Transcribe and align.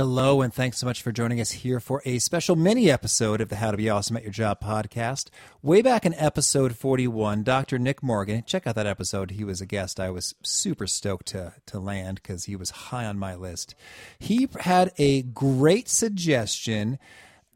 Hello, 0.00 0.40
and 0.40 0.50
thanks 0.54 0.78
so 0.78 0.86
much 0.86 1.02
for 1.02 1.12
joining 1.12 1.42
us 1.42 1.50
here 1.50 1.78
for 1.78 2.00
a 2.06 2.18
special 2.20 2.56
mini 2.56 2.90
episode 2.90 3.42
of 3.42 3.50
the 3.50 3.56
How 3.56 3.70
to 3.70 3.76
Be 3.76 3.90
Awesome 3.90 4.16
at 4.16 4.22
Your 4.22 4.32
Job 4.32 4.58
podcast. 4.58 5.28
Way 5.60 5.82
back 5.82 6.06
in 6.06 6.14
episode 6.14 6.74
41, 6.74 7.42
Dr. 7.42 7.78
Nick 7.78 8.02
Morgan, 8.02 8.42
check 8.46 8.66
out 8.66 8.76
that 8.76 8.86
episode. 8.86 9.32
He 9.32 9.44
was 9.44 9.60
a 9.60 9.66
guest 9.66 10.00
I 10.00 10.08
was 10.08 10.34
super 10.42 10.86
stoked 10.86 11.26
to, 11.26 11.52
to 11.66 11.78
land 11.78 12.22
because 12.22 12.44
he 12.44 12.56
was 12.56 12.70
high 12.70 13.04
on 13.04 13.18
my 13.18 13.34
list. 13.34 13.74
He 14.18 14.48
had 14.60 14.90
a 14.96 15.20
great 15.20 15.90
suggestion 15.90 16.98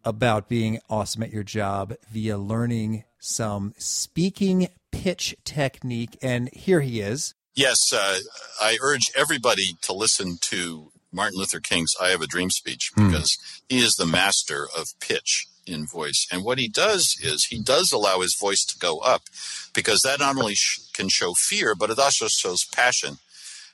about 0.04 0.46
being 0.46 0.80
awesome 0.90 1.22
at 1.22 1.32
your 1.32 1.44
job 1.44 1.94
via 2.10 2.36
learning 2.36 3.04
some 3.18 3.72
speaking 3.78 4.68
pitch 4.92 5.34
technique. 5.44 6.18
And 6.20 6.52
here 6.52 6.82
he 6.82 7.00
is. 7.00 7.32
Yes, 7.54 7.90
uh, 7.90 8.18
I 8.60 8.76
urge 8.82 9.10
everybody 9.16 9.78
to 9.80 9.94
listen 9.94 10.36
to 10.42 10.90
Martin 11.14 11.38
Luther 11.38 11.60
King's 11.60 11.94
I 12.00 12.08
Have 12.08 12.22
a 12.22 12.26
Dream 12.26 12.50
speech 12.50 12.90
hmm. 12.94 13.08
because 13.08 13.38
he 13.68 13.78
is 13.78 13.94
the 13.94 14.06
master 14.06 14.66
of 14.76 14.88
pitch 15.00 15.46
in 15.66 15.86
voice. 15.86 16.26
And 16.30 16.44
what 16.44 16.58
he 16.58 16.68
does 16.68 17.16
is 17.22 17.46
he 17.46 17.62
does 17.62 17.92
allow 17.92 18.20
his 18.20 18.36
voice 18.38 18.64
to 18.66 18.78
go 18.78 18.98
up 18.98 19.22
because 19.74 20.00
that 20.04 20.20
not 20.20 20.36
only 20.36 20.54
sh- 20.54 20.80
can 20.92 21.08
show 21.08 21.32
fear, 21.34 21.74
but 21.74 21.90
it 21.90 21.98
also 21.98 22.26
shows 22.28 22.64
passion. 22.64 23.18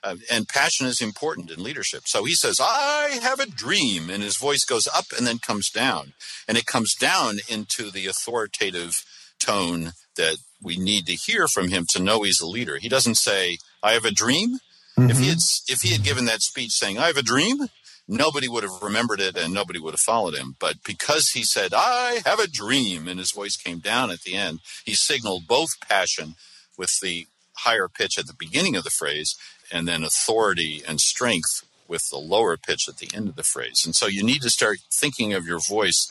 Uh, 0.03 0.15
and 0.31 0.47
passion 0.47 0.87
is 0.87 1.01
important 1.01 1.51
in 1.51 1.61
leadership. 1.61 2.03
So 2.05 2.23
he 2.23 2.33
says, 2.33 2.59
I 2.59 3.19
have 3.21 3.39
a 3.39 3.45
dream. 3.45 4.09
And 4.09 4.23
his 4.23 4.37
voice 4.37 4.65
goes 4.65 4.87
up 4.87 5.05
and 5.15 5.27
then 5.27 5.37
comes 5.37 5.69
down. 5.69 6.13
And 6.47 6.57
it 6.57 6.65
comes 6.65 6.95
down 6.95 7.37
into 7.47 7.91
the 7.91 8.07
authoritative 8.07 9.03
tone 9.39 9.91
that 10.15 10.37
we 10.61 10.77
need 10.77 11.05
to 11.07 11.13
hear 11.13 11.47
from 11.47 11.69
him 11.69 11.85
to 11.89 12.01
know 12.01 12.23
he's 12.23 12.41
a 12.41 12.47
leader. 12.47 12.77
He 12.77 12.89
doesn't 12.89 13.17
say, 13.17 13.57
I 13.83 13.93
have 13.93 14.05
a 14.05 14.11
dream. 14.11 14.57
Mm-hmm. 14.97 15.09
If 15.09 15.19
he 15.19 15.27
had 15.27 15.37
if 15.67 15.81
he 15.81 15.89
had 15.89 16.03
given 16.03 16.25
that 16.25 16.41
speech 16.41 16.71
saying 16.71 16.97
I 16.97 17.07
have 17.07 17.17
a 17.17 17.23
dream, 17.23 17.67
nobody 18.07 18.47
would 18.47 18.63
have 18.63 18.81
remembered 18.81 19.19
it 19.19 19.37
and 19.37 19.53
nobody 19.53 19.79
would 19.79 19.93
have 19.93 20.01
followed 20.01 20.35
him. 20.35 20.55
But 20.59 20.83
because 20.85 21.29
he 21.29 21.43
said 21.43 21.73
I 21.73 22.21
have 22.25 22.39
a 22.39 22.47
dream 22.47 23.07
and 23.07 23.19
his 23.19 23.31
voice 23.31 23.55
came 23.55 23.79
down 23.79 24.11
at 24.11 24.21
the 24.21 24.35
end, 24.35 24.59
he 24.83 24.93
signaled 24.93 25.47
both 25.47 25.79
passion 25.87 26.35
with 26.77 26.99
the 27.01 27.27
higher 27.57 27.87
pitch 27.87 28.17
at 28.17 28.27
the 28.27 28.33
beginning 28.37 28.75
of 28.75 28.83
the 28.83 28.89
phrase 28.89 29.35
and 29.71 29.87
then 29.87 30.03
authority 30.03 30.81
and 30.87 30.99
strength 30.99 31.63
with 31.87 32.09
the 32.09 32.17
lower 32.17 32.57
pitch 32.57 32.87
at 32.87 32.97
the 32.97 33.09
end 33.13 33.27
of 33.27 33.35
the 33.35 33.43
phrase. 33.43 33.83
And 33.85 33.95
so 33.95 34.07
you 34.07 34.23
need 34.23 34.41
to 34.41 34.49
start 34.49 34.79
thinking 34.91 35.33
of 35.33 35.45
your 35.45 35.59
voice 35.59 36.07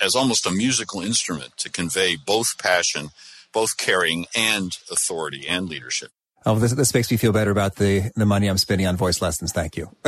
as 0.00 0.14
almost 0.14 0.46
a 0.46 0.50
musical 0.50 1.00
instrument 1.00 1.56
to 1.58 1.70
convey 1.70 2.16
both 2.16 2.58
passion, 2.58 3.10
both 3.52 3.76
caring 3.76 4.26
and 4.34 4.78
authority 4.90 5.46
and 5.48 5.68
leadership. 5.68 6.10
Oh, 6.46 6.56
this, 6.56 6.72
this 6.72 6.92
makes 6.92 7.10
me 7.10 7.16
feel 7.16 7.32
better 7.32 7.50
about 7.50 7.76
the, 7.76 8.10
the 8.16 8.26
money 8.26 8.48
I'm 8.48 8.58
spending 8.58 8.86
on 8.86 8.96
voice 8.96 9.22
lessons. 9.22 9.52
Thank 9.52 9.76
you. 9.76 9.90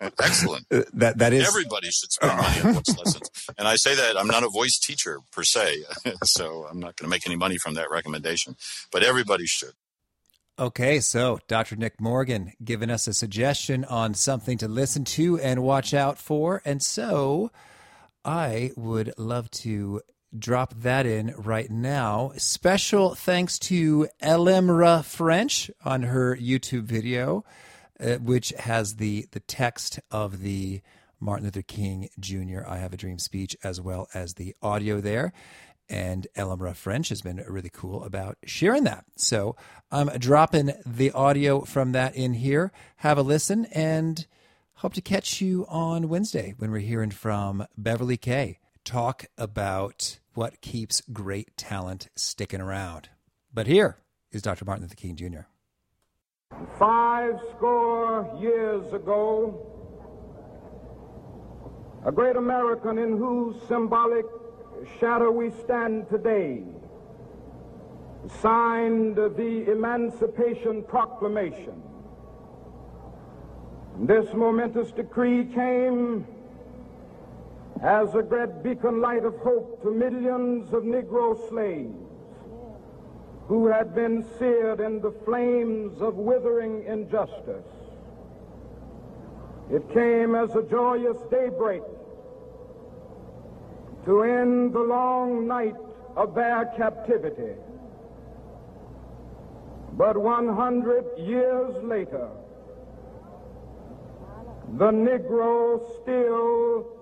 Excellent. 0.00 0.66
Uh, 0.70 0.82
that, 0.94 1.18
that 1.18 1.32
is. 1.32 1.46
Everybody 1.46 1.90
should 1.90 2.12
spend 2.12 2.36
money 2.36 2.60
on 2.62 2.72
voice 2.74 2.96
lessons. 3.04 3.30
And 3.58 3.68
I 3.68 3.76
say 3.76 3.94
that 3.94 4.18
I'm 4.18 4.26
not 4.26 4.42
a 4.42 4.48
voice 4.48 4.78
teacher 4.78 5.20
per 5.30 5.42
se, 5.42 5.84
so 6.24 6.66
I'm 6.70 6.78
not 6.78 6.96
going 6.96 7.06
to 7.06 7.10
make 7.10 7.26
any 7.26 7.36
money 7.36 7.58
from 7.58 7.74
that 7.74 7.90
recommendation, 7.90 8.56
but 8.90 9.02
everybody 9.02 9.46
should. 9.46 9.72
Okay, 10.58 10.98
so 10.98 11.38
Dr. 11.46 11.76
Nick 11.76 12.00
Morgan 12.00 12.52
giving 12.64 12.90
us 12.90 13.06
a 13.06 13.14
suggestion 13.14 13.84
on 13.84 14.14
something 14.14 14.58
to 14.58 14.66
listen 14.66 15.04
to 15.04 15.38
and 15.38 15.62
watch 15.62 15.94
out 15.94 16.18
for. 16.18 16.62
And 16.64 16.82
so 16.82 17.52
I 18.24 18.72
would 18.76 19.12
love 19.18 19.50
to 19.52 20.00
drop 20.36 20.74
that 20.74 21.06
in 21.06 21.34
right 21.36 21.70
now. 21.70 22.32
Special 22.36 23.14
thanks 23.14 23.58
to 23.60 24.08
Elimra 24.22 25.04
French 25.04 25.70
on 25.84 26.04
her 26.04 26.36
YouTube 26.36 26.82
video, 26.82 27.44
uh, 28.00 28.16
which 28.16 28.50
has 28.58 28.96
the 28.96 29.26
the 29.32 29.40
text 29.40 30.00
of 30.10 30.40
the 30.40 30.80
Martin 31.20 31.46
Luther 31.46 31.62
King 31.62 32.08
Jr. 32.20 32.60
I 32.66 32.78
Have 32.78 32.92
a 32.92 32.96
Dream 32.96 33.18
speech, 33.18 33.56
as 33.64 33.80
well 33.80 34.08
as 34.14 34.34
the 34.34 34.54
audio 34.62 35.00
there. 35.00 35.32
And 35.90 36.26
Elimra 36.36 36.74
French 36.74 37.08
has 37.08 37.22
been 37.22 37.42
really 37.48 37.70
cool 37.72 38.04
about 38.04 38.36
sharing 38.44 38.84
that. 38.84 39.04
So 39.16 39.56
I'm 39.90 40.08
dropping 40.18 40.72
the 40.84 41.10
audio 41.12 41.62
from 41.62 41.92
that 41.92 42.14
in 42.14 42.34
here. 42.34 42.72
Have 42.96 43.16
a 43.16 43.22
listen 43.22 43.64
and 43.66 44.26
hope 44.74 44.92
to 44.94 45.00
catch 45.00 45.40
you 45.40 45.64
on 45.66 46.10
Wednesday 46.10 46.54
when 46.58 46.70
we're 46.70 46.78
hearing 46.80 47.10
from 47.10 47.66
Beverly 47.78 48.18
Kaye 48.18 48.58
talk 48.88 49.26
about 49.36 50.18
what 50.32 50.62
keeps 50.62 51.02
great 51.12 51.54
talent 51.58 52.08
sticking 52.16 52.62
around. 52.62 53.10
But 53.52 53.66
here 53.66 53.98
is 54.32 54.40
Dr. 54.40 54.64
Martin 54.64 54.84
Luther 54.84 54.94
King 54.94 55.14
Jr. 55.14 55.40
Five 56.78 57.34
score 57.54 58.34
years 58.40 58.90
ago, 58.94 59.60
a 62.06 62.10
great 62.10 62.36
American 62.36 62.96
in 62.96 63.18
whose 63.18 63.56
symbolic 63.68 64.24
shadow 64.98 65.30
we 65.30 65.50
stand 65.50 66.08
today 66.08 66.62
signed 68.40 69.16
the 69.16 69.70
Emancipation 69.70 70.82
Proclamation. 70.82 71.82
This 74.00 74.32
momentous 74.32 74.92
decree 74.92 75.44
came 75.44 76.26
as 77.82 78.14
a 78.14 78.22
great 78.22 78.62
beacon 78.62 79.00
light 79.00 79.24
of 79.24 79.36
hope 79.38 79.80
to 79.82 79.90
millions 79.90 80.72
of 80.72 80.82
Negro 80.82 81.48
slaves 81.48 81.94
who 83.46 83.66
had 83.66 83.94
been 83.94 84.24
seared 84.38 84.80
in 84.80 85.00
the 85.00 85.12
flames 85.24 86.00
of 86.02 86.14
withering 86.16 86.84
injustice. 86.84 87.64
It 89.70 89.88
came 89.92 90.34
as 90.34 90.54
a 90.54 90.62
joyous 90.62 91.16
daybreak 91.30 91.82
to 94.04 94.22
end 94.22 94.72
the 94.72 94.80
long 94.80 95.46
night 95.46 95.76
of 96.16 96.34
their 96.34 96.66
captivity. 96.76 97.54
But 99.92 100.16
100 100.16 101.18
years 101.18 101.74
later, 101.82 102.28
the 104.76 104.90
Negro 104.90 105.80
still 106.02 106.97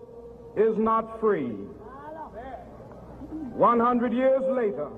is 0.56 0.76
not 0.78 1.20
free. 1.20 1.52
100 3.52 4.12
years 4.12 4.42
later, 4.48 4.88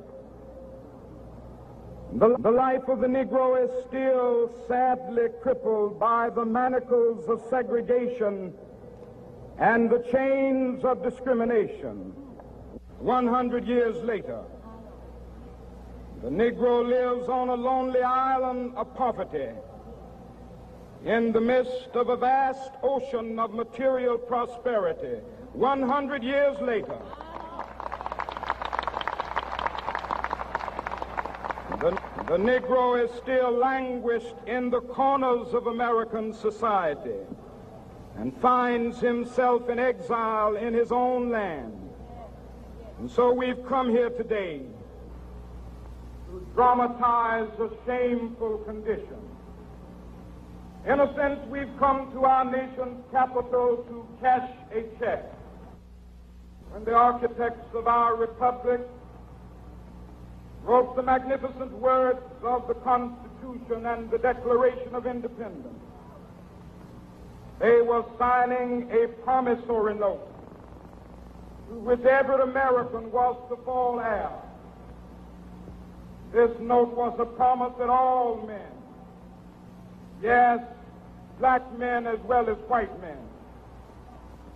the, 2.15 2.37
the, 2.39 2.51
life 2.51 2.89
of 2.89 3.01
the 3.01 3.07
Negro 3.07 3.63
is 3.63 3.85
still 3.87 4.51
sadly 4.67 5.29
crippled 5.43 6.01
by 6.01 6.31
the 6.31 6.45
manacles 6.45 7.29
of 7.29 7.43
segregation 7.51 8.55
and 9.59 9.91
the 9.91 9.99
chains 10.11 10.85
of 10.85 11.03
discrimination. 11.03 12.13
100 12.99 13.67
years 13.67 13.97
later, 14.05 14.41
the 16.23 16.31
Negro 16.31 16.89
lives 16.89 17.29
on 17.29 17.49
a 17.49 17.55
lonely 17.55 18.01
island 18.01 18.73
of 18.77 18.95
poverty 18.95 19.51
in 21.05 21.31
the 21.33 21.41
midst 21.41 21.91
of 21.95 22.09
a 22.09 22.17
vast 22.17 22.73
ocean 22.83 23.39
of 23.39 23.55
material 23.55 24.19
prosperity 24.19 25.21
100 25.53 26.23
years 26.23 26.57
later, 26.61 26.99
the, 31.81 31.91
the 32.27 32.37
Negro 32.37 33.03
is 33.03 33.11
still 33.23 33.51
languished 33.51 34.35
in 34.47 34.71
the 34.71 34.81
corners 34.81 35.55
of 35.55 35.67
American 35.67 36.33
society 36.33 37.21
and 38.17 38.37
finds 38.39 39.01
himself 39.01 39.69
in 39.69 39.79
exile 39.79 40.57
in 40.57 40.75
his 40.75 40.91
own 40.91 41.31
land. 41.31 41.75
And 42.99 43.11
so 43.11 43.33
we've 43.33 43.65
come 43.67 43.91
here 43.91 44.11
today 44.11 44.63
to 46.27 46.47
dramatize 46.55 47.49
a 47.61 47.71
shameful 47.87 48.59
condition 48.59 49.29
in 50.87 51.01
a 51.01 51.15
sense, 51.17 51.41
we've 51.51 51.69
come 51.79 52.11
to 52.13 52.25
our 52.25 52.45
nation's 52.45 53.05
capital 53.13 53.85
to 53.89 54.07
cash 54.23 54.49
a 54.73 54.83
check. 54.99 55.38
When 56.73 56.85
the 56.85 56.95
architects 56.95 57.75
of 57.75 57.87
our 57.87 58.15
republic 58.17 58.81
wrote 60.65 60.97
the 60.97 61.03
magnificent 61.03 61.73
words 61.73 62.21
of 62.43 62.69
the 62.69 62.75
Constitution 62.75 63.87
and 63.87 64.11
the 64.11 64.19
Declaration 64.19 64.95
of 64.95 65.07
Independence, 65.07 65.79
they 67.59 67.81
were 67.81 68.05
signing 68.19 68.91
a 68.91 69.09
promissory 69.25 69.95
note 69.95 70.27
to 71.69 71.75
which 71.75 72.01
every 72.01 72.41
American 72.43 73.11
was 73.11 73.37
to 73.49 73.57
fall 73.65 74.01
heir. 74.01 74.31
This 76.33 76.51
note 76.61 76.95
was 76.95 77.19
a 77.19 77.25
promise 77.25 77.73
that 77.79 77.89
all 77.89 78.45
men 78.47 78.79
yes, 80.23 80.61
black 81.39 81.63
men 81.79 82.07
as 82.07 82.19
well 82.27 82.49
as 82.49 82.57
white 82.69 83.01
men, 83.01 83.19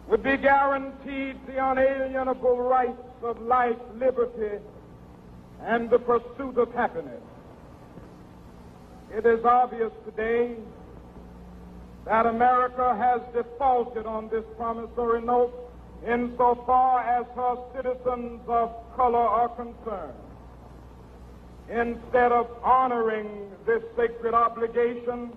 would 0.08 0.22
be 0.22 0.36
guaranteed 0.36 1.36
the 1.46 1.64
unalienable 1.64 2.60
rights 2.60 3.02
of 3.22 3.40
life, 3.40 3.76
liberty, 3.96 4.58
and 5.62 5.88
the 5.90 5.98
pursuit 5.98 6.58
of 6.58 6.72
happiness. 6.74 7.22
It 9.14 9.26
is 9.26 9.44
obvious 9.44 9.92
today 10.04 10.56
that 12.04 12.26
America 12.26 12.96
has 12.96 13.20
defaulted 13.32 14.06
on 14.06 14.28
this 14.28 14.44
promissory 14.56 15.22
note 15.22 15.52
insofar 16.06 17.00
as 17.00 17.26
her 17.36 17.56
citizens 17.76 18.40
of 18.48 18.72
color 18.96 19.18
are 19.18 19.48
concerned. 19.50 20.18
Instead 21.70 22.32
of 22.32 22.48
honoring 22.64 23.50
this 23.64 23.82
sacred 23.96 24.34
obligation, 24.34 25.32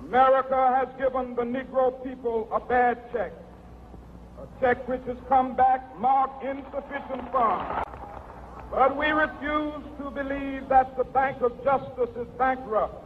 America 0.00 0.76
has 0.76 0.88
given 0.98 1.34
the 1.34 1.42
Negro 1.42 2.02
people 2.02 2.48
a 2.52 2.60
bad 2.60 2.98
check, 3.12 3.32
a 4.40 4.60
check 4.60 4.88
which 4.88 5.02
has 5.06 5.16
come 5.28 5.54
back 5.54 5.98
marked 5.98 6.44
insufficient 6.44 7.30
funds. 7.32 7.84
But 8.70 8.96
we 8.96 9.06
refuse 9.06 9.82
to 9.98 10.10
believe 10.10 10.68
that 10.68 10.96
the 10.96 11.04
Bank 11.04 11.42
of 11.42 11.52
Justice 11.64 12.10
is 12.16 12.26
bankrupt. 12.38 13.04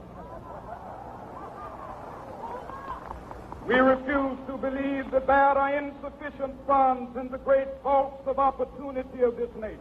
We 3.67 3.77
refuse 3.77 4.39
to 4.47 4.59
believe 4.59 5.11
that 5.11 5.27
there 5.27 5.37
are 5.37 5.77
insufficient 5.77 6.55
funds 6.67 7.17
in 7.17 7.31
the 7.31 7.39
great 7.39 7.69
vaults 7.83 8.23
of 8.27 8.39
opportunity 8.39 9.23
of 9.23 9.37
this 9.37 9.49
nation. 9.59 9.81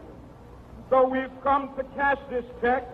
So 0.88 1.06
we've 1.06 1.42
come 1.42 1.74
to 1.76 1.84
cash 1.94 2.18
this 2.30 2.44
check, 2.62 2.88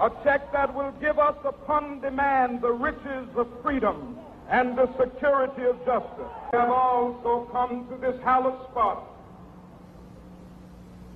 a 0.00 0.10
check 0.24 0.52
that 0.52 0.74
will 0.74 0.92
give 1.00 1.18
us 1.18 1.36
upon 1.44 2.00
demand 2.00 2.60
the 2.60 2.72
riches 2.72 3.28
of 3.36 3.46
freedom 3.62 4.18
and 4.50 4.76
the 4.76 4.88
security 4.98 5.62
of 5.62 5.78
justice. 5.86 6.32
We 6.52 6.58
have 6.58 6.70
also 6.70 7.48
come 7.52 7.86
to 7.88 7.96
this 7.96 8.20
hallowed 8.22 8.60
spot 8.70 9.04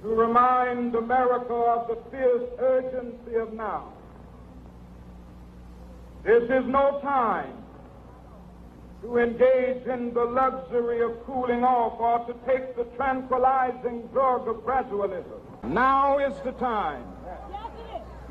to 0.03 0.09
remind 0.09 0.95
America 0.95 1.53
of 1.53 1.89
the 1.89 2.11
fierce 2.11 2.49
urgency 2.61 3.35
of 3.35 3.53
now. 3.53 3.93
This 6.25 6.45
is 6.45 6.67
no 6.67 7.01
time 7.03 7.53
to 9.03 9.19
engage 9.19 9.87
in 9.87 10.13
the 10.15 10.25
luxury 10.25 11.03
of 11.03 11.25
cooling 11.25 11.65
off 11.65 12.01
or 12.01 12.27
to 12.27 12.35
take 12.47 12.77
the 12.77 12.85
tranquilizing 12.97 14.07
drug 14.13 14.49
of 14.49 14.57
gradualism. 14.57 15.41
Now 15.65 16.19
is 16.19 16.37
the 16.45 16.53
time 16.53 17.05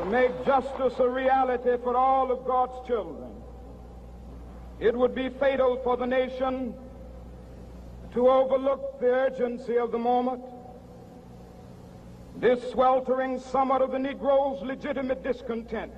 to 0.00 0.06
make 0.06 0.46
justice 0.46 0.94
a 0.98 1.08
reality 1.08 1.76
for 1.82 1.94
all 1.94 2.32
of 2.32 2.46
God's 2.46 2.86
children. 2.86 3.30
It 4.78 4.96
would 4.96 5.14
be 5.14 5.28
fatal 5.28 5.78
for 5.84 5.98
the 5.98 6.06
nation 6.06 6.74
to 8.14 8.28
overlook 8.28 8.98
the 8.98 9.08
urgency 9.08 9.76
of 9.76 9.92
the 9.92 9.98
moment. 9.98 10.42
This 12.36 12.70
sweltering 12.70 13.40
summit 13.40 13.82
of 13.82 13.90
the 13.90 13.98
Negro's 13.98 14.62
legitimate 14.62 15.22
discontent 15.22 15.92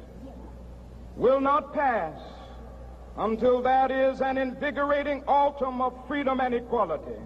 will 1.17 1.41
not 1.41 1.73
pass 1.73 2.21
until 3.19 3.63
that 3.63 3.93
is 3.93 4.21
an 4.21 4.37
invigorating 4.37 5.23
autumn 5.29 5.81
of 5.81 5.95
freedom 6.09 6.41
and 6.41 6.55
equality. 6.55 7.21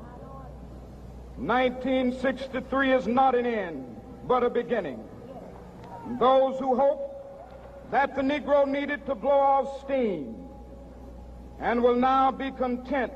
1963 1.37 2.93
is 2.93 3.07
not 3.07 3.35
an 3.35 3.47
end, 3.47 3.97
but 4.27 4.43
a 4.43 4.51
beginning. 4.51 5.03
Those 6.19 6.59
who 6.59 6.77
hope 6.77 7.91
that 7.91 8.15
the 8.15 8.23
Negro 8.23 8.67
needed 8.67 9.05
to 9.07 9.15
blow 9.15 9.31
off 9.31 9.81
steam 9.85 10.35
and 11.61 11.83
will 11.83 11.97
now 11.97 12.31
be 12.31 12.51
content 12.51 13.13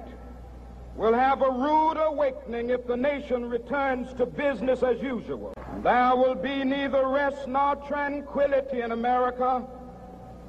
will 0.96 1.14
have 1.14 1.40
a 1.40 1.50
rude 1.50 1.96
awakening 1.98 2.70
if 2.70 2.86
the 2.86 2.96
nation 2.96 3.48
returns 3.48 4.12
to 4.14 4.26
business 4.26 4.82
as 4.82 5.00
usual. 5.00 5.54
There 5.82 6.16
will 6.16 6.34
be 6.34 6.64
neither 6.64 7.06
rest 7.06 7.46
nor 7.48 7.76
tranquility 7.76 8.82
in 8.82 8.92
America 8.92 9.64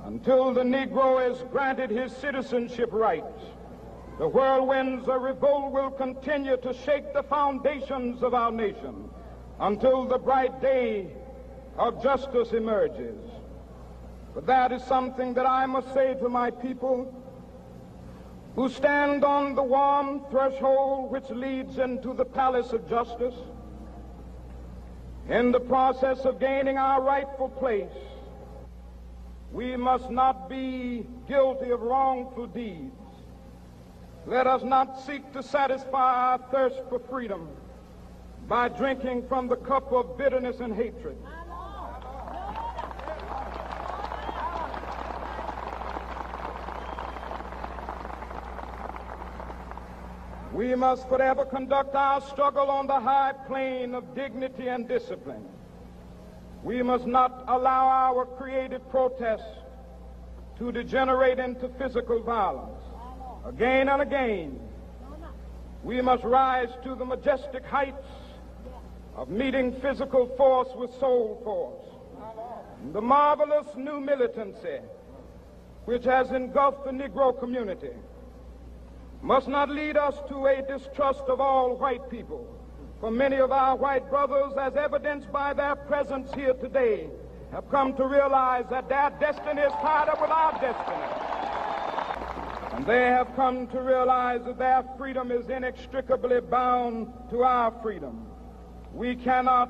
until 0.03 0.53
the 0.53 0.63
Negro 0.63 1.31
is 1.31 1.43
granted 1.51 1.89
his 1.89 2.11
citizenship 2.11 2.89
rights. 2.91 3.43
The 4.17 4.27
whirlwinds 4.27 5.07
of 5.07 5.21
revolt 5.21 5.71
will 5.71 5.91
continue 5.91 6.57
to 6.57 6.73
shake 6.73 7.13
the 7.13 7.23
foundations 7.23 8.23
of 8.23 8.33
our 8.33 8.51
nation 8.51 9.09
until 9.59 10.05
the 10.05 10.17
bright 10.17 10.59
day 10.61 11.07
of 11.81 12.01
justice 12.03 12.53
emerges. 12.53 13.17
But 14.35 14.45
that 14.45 14.71
is 14.71 14.83
something 14.83 15.33
that 15.33 15.47
I 15.47 15.65
must 15.65 15.91
say 15.95 16.13
to 16.13 16.29
my 16.29 16.51
people 16.51 17.11
who 18.55 18.69
stand 18.69 19.25
on 19.25 19.55
the 19.55 19.63
warm 19.63 20.21
threshold 20.29 21.11
which 21.11 21.27
leads 21.31 21.79
into 21.79 22.13
the 22.13 22.23
palace 22.23 22.71
of 22.71 22.87
justice. 22.87 23.33
In 25.27 25.51
the 25.51 25.59
process 25.59 26.19
of 26.19 26.39
gaining 26.39 26.77
our 26.77 27.01
rightful 27.01 27.49
place, 27.49 27.99
we 29.51 29.75
must 29.75 30.11
not 30.11 30.47
be 30.49 31.07
guilty 31.27 31.71
of 31.71 31.81
wrongful 31.81 32.45
deeds. 32.45 32.93
Let 34.27 34.45
us 34.45 34.61
not 34.61 35.01
seek 35.01 35.33
to 35.33 35.41
satisfy 35.41 36.13
our 36.31 36.37
thirst 36.51 36.79
for 36.89 36.99
freedom 36.99 37.49
by 38.47 38.69
drinking 38.69 39.27
from 39.27 39.47
the 39.47 39.55
cup 39.55 39.91
of 39.91 40.15
bitterness 40.15 40.59
and 40.59 40.75
hatred. 40.75 41.17
We 50.61 50.75
must 50.75 51.09
forever 51.09 51.43
conduct 51.43 51.95
our 51.95 52.21
struggle 52.21 52.69
on 52.69 52.85
the 52.85 52.99
high 52.99 53.33
plane 53.47 53.95
of 53.95 54.13
dignity 54.13 54.67
and 54.67 54.87
discipline. 54.87 55.43
We 56.63 56.83
must 56.83 57.07
not 57.07 57.45
allow 57.47 57.87
our 57.87 58.27
creative 58.27 58.87
protests 58.91 59.57
to 60.59 60.71
degenerate 60.71 61.39
into 61.39 61.67
physical 61.79 62.21
violence. 62.21 62.79
Again 63.43 63.89
and 63.89 64.03
again, 64.03 64.59
we 65.83 65.99
must 65.99 66.23
rise 66.23 66.69
to 66.83 66.93
the 66.93 67.05
majestic 67.05 67.65
heights 67.65 68.05
of 69.15 69.29
meeting 69.29 69.73
physical 69.81 70.27
force 70.37 70.69
with 70.75 70.91
soul 70.99 71.41
force. 71.43 72.93
The 72.93 73.01
marvelous 73.01 73.65
new 73.75 73.99
militancy 73.99 74.77
which 75.85 76.03
has 76.03 76.29
engulfed 76.29 76.85
the 76.85 76.91
Negro 76.91 77.39
community 77.39 77.95
must 79.21 79.47
not 79.47 79.69
lead 79.69 79.97
us 79.97 80.15
to 80.29 80.47
a 80.47 80.61
distrust 80.61 81.23
of 81.27 81.39
all 81.39 81.75
white 81.75 82.09
people. 82.09 82.47
For 82.99 83.11
many 83.11 83.37
of 83.37 83.51
our 83.51 83.75
white 83.75 84.09
brothers, 84.09 84.53
as 84.59 84.75
evidenced 84.75 85.31
by 85.31 85.53
their 85.53 85.75
presence 85.75 86.33
here 86.33 86.53
today, 86.53 87.07
have 87.51 87.69
come 87.69 87.93
to 87.95 88.07
realize 88.07 88.65
that 88.69 88.89
their 88.89 89.11
destiny 89.19 89.61
is 89.61 89.73
tied 89.73 90.07
up 90.09 90.21
with 90.21 90.31
our 90.31 90.51
destiny. 90.53 91.31
And 92.73 92.85
they 92.85 93.07
have 93.07 93.35
come 93.35 93.67
to 93.67 93.81
realize 93.81 94.41
that 94.45 94.57
their 94.57 94.83
freedom 94.97 95.31
is 95.31 95.49
inextricably 95.49 96.39
bound 96.39 97.11
to 97.29 97.43
our 97.43 97.73
freedom. 97.81 98.25
We 98.93 99.15
cannot 99.15 99.69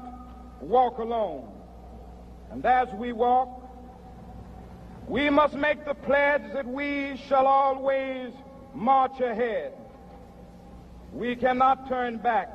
walk 0.61 0.99
alone. 0.99 1.51
And 2.51 2.65
as 2.65 2.89
we 2.93 3.11
walk, 3.11 3.49
we 5.07 5.29
must 5.29 5.55
make 5.55 5.83
the 5.83 5.95
pledge 5.95 6.53
that 6.53 6.67
we 6.67 7.17
shall 7.27 7.47
always 7.47 8.31
march 8.73 9.19
ahead. 9.19 9.73
We 11.13 11.35
cannot 11.35 11.87
turn 11.89 12.17
back. 12.17 12.49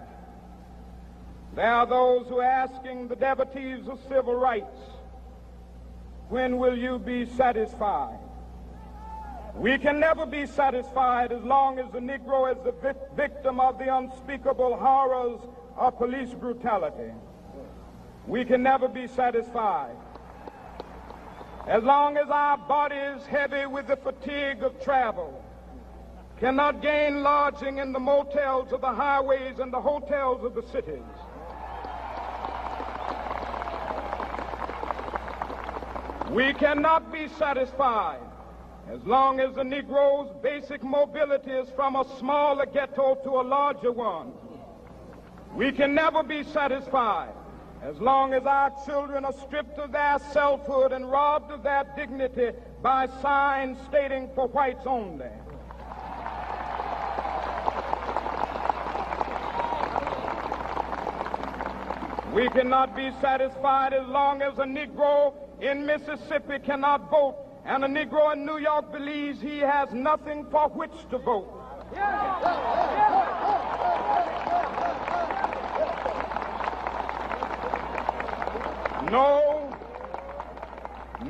There 1.54 1.73
are 1.73 1.87
those 1.87 2.26
who 2.28 2.38
are 2.38 2.44
asking 2.44 3.08
the 3.08 3.16
devotees 3.16 3.88
of 3.88 4.00
civil 4.08 4.35
rights, 4.35 4.78
when 6.28 6.58
will 6.58 6.76
you 6.76 6.99
be 6.99 7.26
satisfied? 7.26 8.18
We 9.54 9.78
can 9.78 9.99
never 9.99 10.26
be 10.26 10.46
satisfied 10.46 11.32
as 11.32 11.42
long 11.42 11.78
as 11.78 11.90
the 11.90 11.99
Negro 12.00 12.54
is 12.54 12.62
the 12.62 12.73
vi- 12.73 12.99
victim 13.14 13.58
of 13.58 13.78
the 13.78 13.94
unspeakable 13.96 14.76
horrors 14.76 15.40
of 15.76 15.96
police 15.96 16.35
brutality. 16.35 17.12
We 18.26 18.44
can 18.44 18.62
never 18.62 18.88
be 18.88 19.06
satisfied. 19.06 19.96
As 21.66 21.82
long 21.82 22.18
as 22.18 22.28
our 22.28 22.58
body 22.58 22.96
is 22.96 23.25
heavy 23.26 23.64
with 23.66 23.87
the 23.87 23.96
fatigue 23.96 24.62
of 24.62 24.78
travel, 24.82 25.42
cannot 26.38 26.83
gain 26.83 27.23
lodging 27.23 27.78
in 27.78 27.93
the 27.93 27.99
motels 27.99 28.73
of 28.73 28.81
the 28.83 28.93
highways 28.93 29.59
and 29.59 29.73
the 29.73 29.81
hotels 29.81 30.45
of 30.45 30.55
the 30.55 30.62
cities. 30.71 31.02
We 36.31 36.52
cannot 36.55 37.12
be 37.12 37.28
satisfied 37.28 38.21
as 38.88 39.02
long 39.05 39.40
as 39.40 39.55
the 39.55 39.62
Negro's 39.62 40.31
basic 40.43 40.83
mobility 40.83 41.50
is 41.50 41.69
from 41.71 41.97
a 41.97 42.05
smaller 42.19 42.66
ghetto 42.66 43.14
to 43.25 43.31
a 43.31 43.43
larger 43.43 43.93
one. 43.93 44.33
We 45.55 45.73
can 45.73 45.95
never 45.95 46.23
be 46.23 46.45
satisfied 46.45 47.33
as 47.83 47.99
long 47.99 48.35
as 48.35 48.45
our 48.45 48.73
children 48.85 49.25
are 49.25 49.33
stripped 49.33 49.78
of 49.78 49.93
their 49.93 50.19
selfhood 50.33 50.93
and 50.93 51.11
robbed 51.11 51.50
of 51.50 51.62
their 51.62 51.85
dignity 51.97 52.50
by 52.83 53.07
signs 53.23 53.78
stating 53.88 54.28
for 54.35 54.49
whites 54.49 54.87
only. 54.87 55.31
We 62.37 62.50
cannot 62.50 62.95
be 62.95 63.11
satisfied 63.23 63.95
as 63.95 64.07
long 64.09 64.43
as 64.43 64.59
a 64.59 64.64
Negro 64.64 65.33
in 65.59 65.87
Mississippi 65.87 66.59
cannot 66.59 67.09
vote 67.09 67.35
and 67.64 67.83
a 67.83 67.88
Negro 67.88 68.35
in 68.35 68.45
New 68.45 68.59
York 68.59 68.93
believes 68.93 69.40
he 69.40 69.61
has 69.61 69.90
nothing 69.95 70.45
for 70.50 70.69
which 70.69 70.93
to 71.09 71.16
vote. 71.16 71.50
No, 79.11 79.75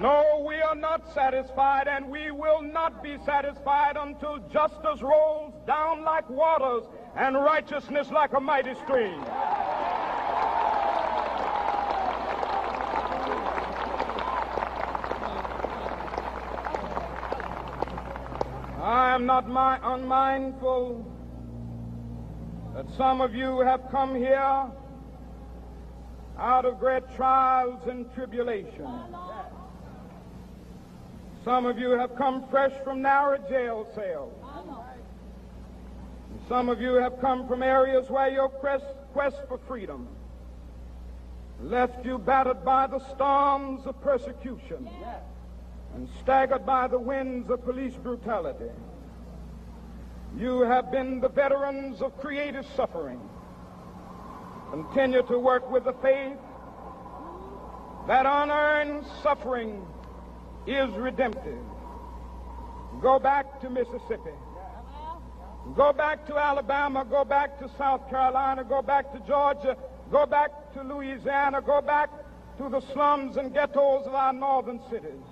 no, 0.00 0.44
we 0.44 0.56
are 0.56 0.74
not 0.74 1.14
satisfied, 1.14 1.86
and 1.86 2.08
we 2.08 2.32
will 2.32 2.62
not 2.62 3.00
be 3.04 3.16
satisfied 3.24 3.96
until 3.96 4.38
justice 4.52 5.02
rolls 5.02 5.54
down 5.68 6.02
like 6.02 6.28
waters 6.28 6.82
and 7.14 7.36
righteousness 7.36 8.10
like 8.10 8.32
a 8.32 8.40
mighty 8.40 8.74
stream. 8.82 9.22
I 18.86 19.05
am 19.16 19.24
not 19.24 19.48
my 19.48 19.78
unmindful 19.82 21.02
that 22.74 22.84
some 22.98 23.22
of 23.22 23.34
you 23.34 23.60
have 23.60 23.80
come 23.90 24.14
here 24.14 24.66
out 26.38 26.66
of 26.66 26.78
great 26.78 27.02
trials 27.16 27.80
and 27.88 28.12
tribulations. 28.12 28.86
Some 31.42 31.64
of 31.64 31.78
you 31.78 31.92
have 31.92 32.14
come 32.16 32.46
fresh 32.50 32.72
from 32.84 33.00
narrow 33.00 33.38
jail 33.48 33.88
cells. 33.94 34.34
Some 36.46 36.68
of 36.68 36.82
you 36.82 36.96
have 36.96 37.18
come 37.18 37.48
from 37.48 37.62
areas 37.62 38.10
where 38.10 38.28
your 38.28 38.50
quest, 38.50 38.84
quest 39.14 39.38
for 39.48 39.56
freedom 39.66 40.08
left 41.62 42.04
you 42.04 42.18
battered 42.18 42.62
by 42.66 42.86
the 42.86 42.98
storms 43.14 43.86
of 43.86 43.98
persecution 44.02 44.86
and 45.94 46.06
staggered 46.20 46.66
by 46.66 46.86
the 46.86 46.98
winds 46.98 47.48
of 47.48 47.64
police 47.64 47.94
brutality. 47.94 48.68
You 50.34 50.60
have 50.60 50.90
been 50.90 51.20
the 51.20 51.28
veterans 51.28 52.02
of 52.02 52.18
creative 52.18 52.66
suffering. 52.76 53.20
Continue 54.70 55.22
to 55.28 55.38
work 55.38 55.70
with 55.70 55.84
the 55.84 55.94
faith 55.94 56.38
that 58.06 58.26
unearned 58.26 59.06
suffering 59.22 59.86
is 60.66 60.90
redemptive. 60.94 61.64
Go 63.00 63.18
back 63.18 63.60
to 63.60 63.70
Mississippi. 63.70 64.36
Go 65.74 65.92
back 65.92 66.26
to 66.26 66.36
Alabama. 66.36 67.04
Go 67.08 67.24
back 67.24 67.58
to 67.60 67.70
South 67.78 68.08
Carolina. 68.10 68.64
Go 68.64 68.82
back 68.82 69.12
to 69.12 69.20
Georgia. 69.26 69.76
Go 70.10 70.26
back 70.26 70.50
to 70.74 70.82
Louisiana. 70.82 71.60
Go 71.60 71.80
back 71.80 72.10
to 72.58 72.68
the 72.68 72.80
slums 72.92 73.36
and 73.36 73.52
ghettos 73.52 74.06
of 74.06 74.14
our 74.14 74.32
northern 74.32 74.80
cities 74.90 75.22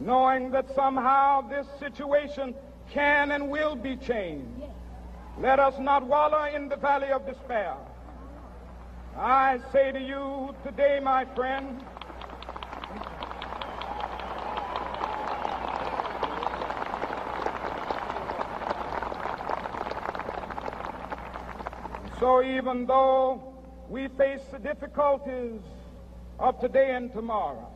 knowing 0.00 0.50
that 0.50 0.74
somehow 0.74 1.42
this 1.42 1.66
situation 1.78 2.54
can 2.90 3.30
and 3.30 3.48
will 3.48 3.76
be 3.76 3.96
changed. 3.96 4.62
Let 5.38 5.60
us 5.60 5.78
not 5.78 6.06
wallow 6.06 6.44
in 6.44 6.68
the 6.68 6.76
valley 6.76 7.10
of 7.12 7.26
despair. 7.26 7.76
I 9.16 9.60
say 9.72 9.92
to 9.92 10.00
you 10.00 10.54
today, 10.64 11.00
my 11.02 11.24
friend, 11.36 11.84
so 22.18 22.42
even 22.42 22.86
though 22.86 23.42
we 23.88 24.08
face 24.08 24.42
the 24.52 24.58
difficulties 24.58 25.60
of 26.38 26.60
today 26.60 26.94
and 26.94 27.12
tomorrow, 27.12 27.68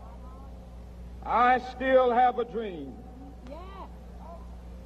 I 1.25 1.61
still 1.75 2.12
have 2.12 2.38
a 2.38 2.44
dream. 2.44 2.94